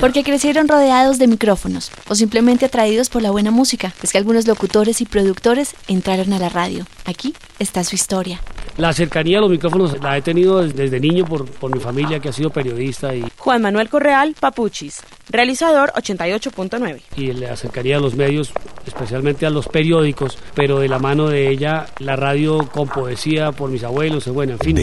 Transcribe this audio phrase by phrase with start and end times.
[0.00, 3.94] Porque crecieron rodeados de micrófonos o simplemente atraídos por la buena música.
[4.02, 6.86] Es que algunos locutores y productores entraron a la radio.
[7.04, 8.40] Aquí está su historia.
[8.76, 12.30] La cercanía a los micrófonos la he tenido desde niño por, por mi familia que
[12.30, 13.14] ha sido periodista.
[13.14, 17.00] Y, Juan Manuel Correal Papuchis, realizador 88.9.
[17.16, 18.52] Y la cercanía a los medios,
[18.84, 23.70] especialmente a los periódicos, pero de la mano de ella, la radio con poesía por
[23.70, 24.76] mis abuelos, bueno, en fin.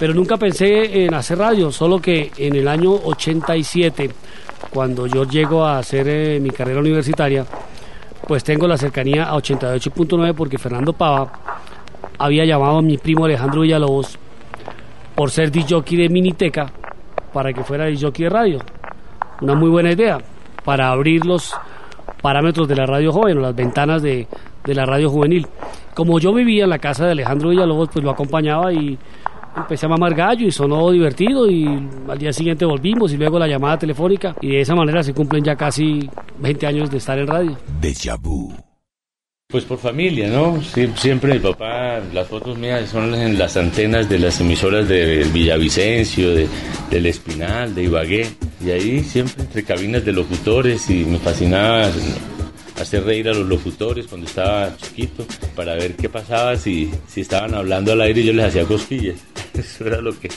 [0.00, 4.10] Pero nunca pensé en hacer radio, solo que en el año 87,
[4.70, 7.46] cuando yo llego a hacer eh, mi carrera universitaria,
[8.26, 11.52] pues tengo la cercanía a 88.9 porque Fernando Pava
[12.22, 14.16] había llamado a mi primo Alejandro Villalobos
[15.16, 16.72] por ser DJ de Miniteca
[17.32, 18.58] para que fuera DJ de radio.
[19.40, 20.18] Una muy buena idea
[20.64, 21.52] para abrir los
[22.22, 24.28] parámetros de la radio joven o las ventanas de,
[24.64, 25.48] de la radio juvenil.
[25.94, 28.96] Como yo vivía en la casa de Alejandro Villalobos, pues lo acompañaba y
[29.56, 31.66] empecé a mamar gallo y sonó divertido y
[32.08, 35.42] al día siguiente volvimos y luego la llamada telefónica y de esa manera se cumplen
[35.42, 37.56] ya casi 20 años de estar en radio.
[37.80, 38.61] Deja vu.
[39.52, 40.62] Pues por familia, ¿no?
[40.96, 46.34] siempre mi papá, las fotos mías son en las antenas de las emisoras de Villavicencio,
[46.34, 46.48] de,
[46.90, 48.30] del Espinal, de Ibagué.
[48.64, 51.90] Y ahí siempre entre cabinas de locutores y me fascinaba
[52.80, 57.54] hacer reír a los locutores cuando estaba chiquito para ver qué pasaba si, si estaban
[57.54, 59.16] hablando al aire y yo les hacía cosquillas.
[59.52, 60.30] Eso era lo que...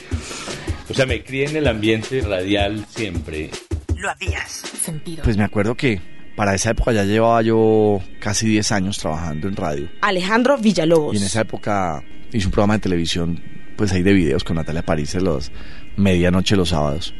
[0.89, 3.49] O sea, me crié en el ambiente radial siempre.
[3.95, 5.23] Lo habías sentido.
[5.23, 6.01] Pues me acuerdo que
[6.35, 9.89] para esa época ya llevaba yo casi 10 años trabajando en radio.
[10.01, 11.13] Alejandro Villalobos.
[11.13, 13.41] Y en esa época hice un programa de televisión,
[13.75, 15.51] pues ahí de videos con Natalia París los
[15.97, 17.13] medianoche los sábados.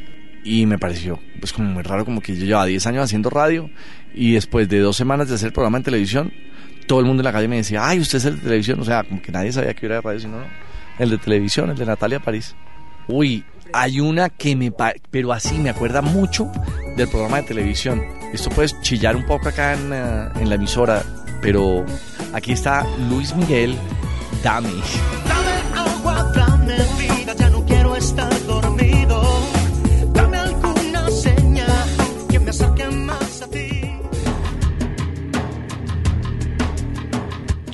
[0.44, 3.70] Y me pareció pues como muy raro, como que yo llevaba 10 años haciendo radio
[4.14, 6.32] y después de dos semanas de hacer el programa en televisión,
[6.86, 8.80] todo el mundo en la calle me decía, ay, usted es el de televisión.
[8.80, 10.46] O sea, como que nadie sabía que era de radio, sino no,
[10.98, 12.54] el de televisión, el de Natalia París.
[13.08, 14.72] Uy, hay una que me...
[15.10, 16.50] Pero así me acuerda mucho
[16.96, 18.02] del programa de televisión.
[18.32, 21.02] Esto puede chillar un poco acá en, eh, en la emisora,
[21.40, 21.84] pero
[22.32, 23.76] aquí está Luis Miguel,
[24.42, 24.70] Dame.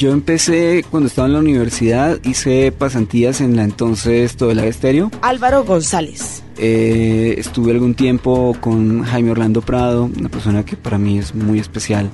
[0.03, 5.13] Yo empecé cuando estaba en la universidad, hice pasantías en la entonces Todo el Estéreo.
[5.21, 6.43] Álvaro González.
[6.59, 11.61] Eh, estuve algún tiempo con Jaime Orlando Prado, una persona que para mí es muy
[11.61, 12.11] especial,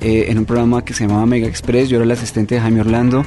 [0.00, 1.88] eh, en un programa que se llamaba Mega Express.
[1.88, 3.24] Yo era el asistente de Jaime Orlando,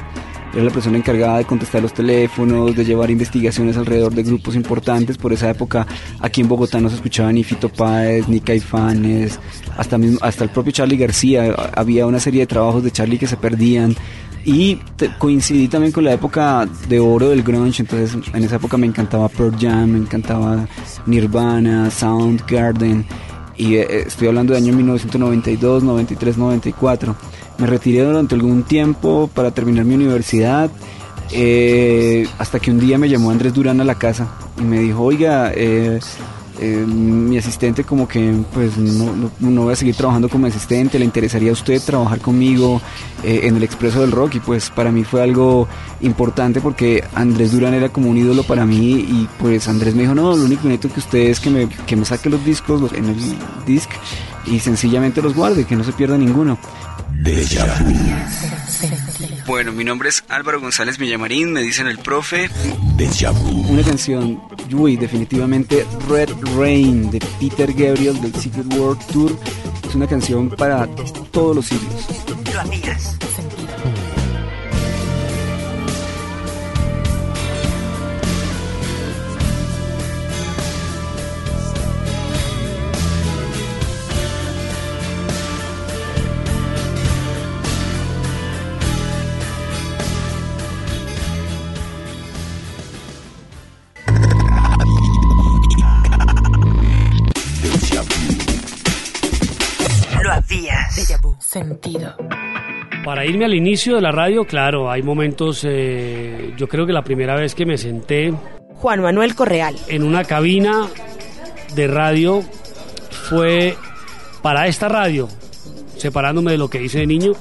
[0.54, 5.16] era la persona encargada de contestar los teléfonos, de llevar investigaciones alrededor de grupos importantes.
[5.16, 5.86] Por esa época
[6.20, 9.38] aquí en Bogotá no se escuchaba ni Fito Páez, ni Caifanes,
[9.76, 11.54] hasta, mismo, hasta el propio Charlie García.
[11.74, 13.94] Había una serie de trabajos de Charlie que se perdían.
[14.44, 14.80] Y
[15.18, 19.28] coincidí también con la época de oro del grunge, entonces en esa época me encantaba
[19.28, 20.66] Pearl Jam, me encantaba
[21.06, 23.06] Nirvana, Soundgarden,
[23.56, 27.16] y eh, estoy hablando de año 1992, 93, 94.
[27.58, 30.70] Me retiré durante algún tiempo para terminar mi universidad,
[31.32, 35.02] eh, hasta que un día me llamó Andrés Durán a la casa y me dijo,
[35.02, 36.00] oiga, eh,
[36.62, 41.04] eh, mi asistente como que pues no, no, voy a seguir trabajando como asistente, le
[41.04, 42.80] interesaría a usted trabajar conmigo
[43.24, 45.66] eh, en el Expreso del Rock y pues para mí fue algo
[46.02, 50.14] importante porque Andrés Durán era como un ídolo para mí y pues Andrés me dijo
[50.14, 52.92] no, lo único que necesito que usted es que me, que me saque los discos
[52.92, 53.16] en el
[53.66, 53.90] disc
[54.46, 56.58] y sencillamente los guarde, que no se pierda ninguno.
[59.46, 62.50] Bueno, mi nombre es Álvaro González Villamarín, me dicen el profe.
[63.68, 64.40] Una canción,
[64.74, 69.32] uy, definitivamente Red Rain de Peter Gabriel del Secret World Tour.
[69.88, 70.86] Es una canción para
[71.30, 72.06] todos los siglos.
[101.52, 102.14] Sentido.
[103.04, 107.02] Para irme al inicio de la radio, claro, hay momentos, eh, yo creo que la
[107.02, 108.32] primera vez que me senté...
[108.76, 109.76] Juan Manuel Correal.
[109.88, 110.88] En una cabina
[111.74, 112.42] de radio
[113.28, 113.76] fue
[114.40, 115.28] para esta radio,
[115.96, 117.32] separándome de lo que hice de niño,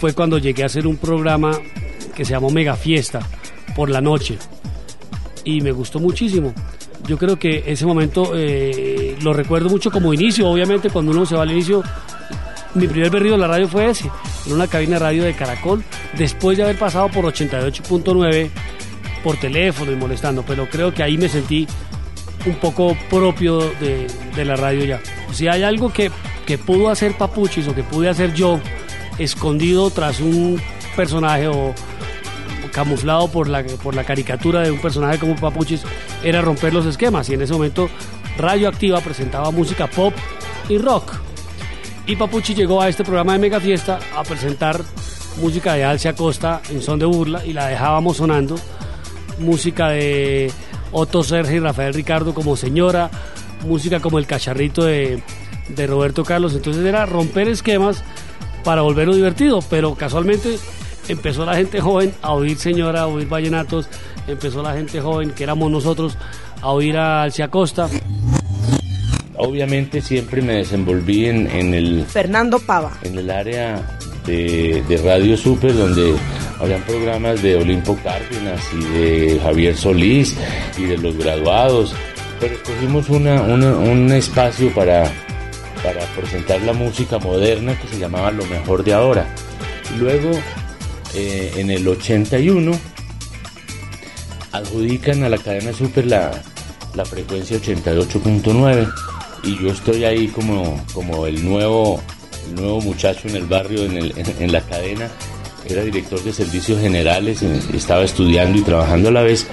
[0.00, 1.52] fue cuando llegué a hacer un programa
[2.14, 3.20] que se llamó Mega Fiesta
[3.76, 4.38] por la noche
[5.44, 6.54] y me gustó muchísimo.
[7.06, 11.36] Yo creo que ese momento eh, lo recuerdo mucho como inicio, obviamente cuando uno se
[11.36, 11.82] va al inicio,
[12.74, 14.10] mi primer berrido en la radio fue ese,
[14.46, 15.84] en una cabina de radio de Caracol,
[16.16, 18.50] después de haber pasado por 88.9
[19.22, 21.66] por teléfono y molestando, pero creo que ahí me sentí
[22.46, 25.00] un poco propio de, la radio ya.
[25.32, 26.10] Si hay algo que,
[26.46, 28.60] que pudo hacer Papuchis o que pude hacer yo,
[29.18, 30.60] escondido tras un
[30.96, 31.74] personaje o
[32.72, 35.82] camuflado por la, por la caricatura de un personaje como Papuchis,
[36.22, 37.28] era romper los esquemas.
[37.30, 37.88] Y en ese momento
[38.36, 40.12] Radio Activa presentaba música pop
[40.68, 41.14] y rock.
[42.06, 44.82] Y Papuchi llegó a este programa de Mega Fiesta a presentar
[45.40, 48.56] música de Alcia Costa en son de burla y la dejábamos sonando.
[49.38, 50.52] Música de
[50.92, 53.10] Otto Sergio y Rafael Ricardo como señora,
[53.66, 55.22] música como el cacharrito de,
[55.88, 56.54] Roberto Carlos.
[56.54, 58.04] Entonces era romper esquemas
[58.64, 60.58] para volverlo divertido, pero casualmente
[61.08, 63.88] empezó la gente joven a oír señora, a oír vallenatos,
[64.28, 66.18] empezó la gente joven, que éramos nosotros,
[66.60, 67.88] a oír a Alcia Costa.
[69.44, 72.06] Obviamente siempre me desenvolví en, en el...
[72.06, 72.98] Fernando Pava.
[73.02, 76.14] En el área de, de, Radio Super, donde
[76.58, 80.34] habían programas de Olimpo Cárdenas y de Javier Solís
[80.78, 81.94] y de los graduados,
[82.40, 85.04] pero escogimos una, un espacio para,
[85.82, 89.26] para presentar la música moderna que se llamaba Lo Mejor de Ahora.
[89.98, 90.30] Luego
[91.14, 92.72] eh, en el 81
[94.52, 96.30] adjudican a la cadena Super la,
[96.94, 98.90] la frecuencia 88.9
[99.44, 102.00] y yo estoy ahí como, como el, nuevo,
[102.54, 105.08] nuevo muchacho en el barrio, en, el, en, la cadena.
[105.66, 109.46] Era director de servicios generales, estaba estudiando y trabajando a la vez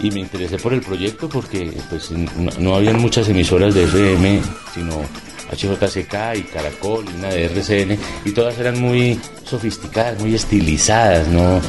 [0.00, 4.40] y me interesé por el proyecto porque pues no, no habían muchas emisoras de FM,
[4.74, 5.02] sino
[5.50, 11.60] HJCK y Caracol y una de RCN y todas eran muy sofisticadas, muy estilizadas, no,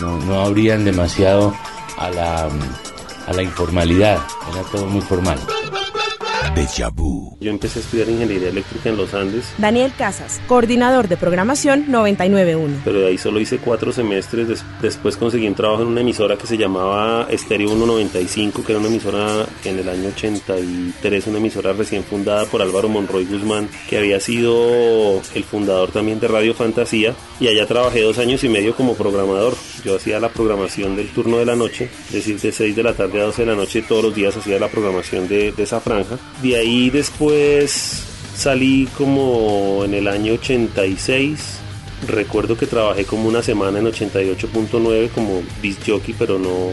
[0.00, 1.54] no, no abrían demasiado
[1.98, 2.48] a la,
[3.26, 4.18] a la informalidad,
[4.52, 5.38] era todo muy formal.
[7.40, 9.52] Yo empecé a estudiar ingeniería eléctrica en los Andes.
[9.58, 12.82] Daniel Casas, coordinador de programación 991.
[12.84, 14.62] Pero de ahí solo hice cuatro semestres.
[14.80, 18.88] después conseguí un trabajo en una emisora que se llamaba Estéreo 195, que era una
[18.88, 24.20] emisora en el año 83, una emisora recién fundada por Álvaro Monroy Guzmán, que había
[24.20, 27.14] sido el fundador también de Radio Fantasía.
[27.40, 29.54] Y allá trabajé dos años y medio como programador.
[29.84, 32.94] Yo hacía la programación del turno de la noche, es decir, de 6 de la
[32.94, 35.80] tarde a 12 de la noche, todos los días hacía la programación de, de esa
[35.80, 36.18] franja.
[36.42, 38.02] De ahí después
[38.34, 41.58] salí como en el año 86.
[42.08, 46.70] Recuerdo que trabajé como una semana en 88.9 como disc jockey, pero no,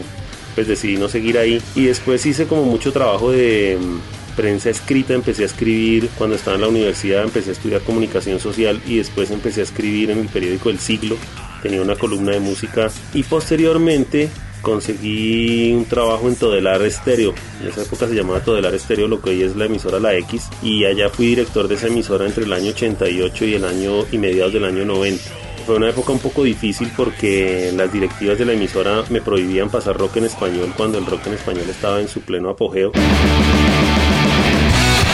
[0.56, 1.62] pues decidí no seguir ahí.
[1.76, 6.56] Y después hice como mucho trabajo de mm, prensa escrita, empecé a escribir cuando estaba
[6.56, 10.30] en la universidad, empecé a estudiar comunicación social y después empecé a escribir en el
[10.30, 11.16] periódico El Siglo.
[11.62, 14.30] Tenía una columna de música y posteriormente
[14.62, 17.34] conseguí un trabajo en Todelar Estéreo.
[17.62, 20.50] En esa época se llamaba Todelar Estéreo, lo que hoy es la emisora La X.
[20.62, 24.18] Y allá fui director de esa emisora entre el año 88 y el año y
[24.18, 25.24] mediados del año 90.
[25.66, 29.98] Fue una época un poco difícil porque las directivas de la emisora me prohibían pasar
[29.98, 32.92] rock en español cuando el rock en español estaba en su pleno apogeo.